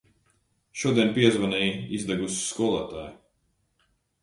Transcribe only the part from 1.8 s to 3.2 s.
izdegusi skolotāja.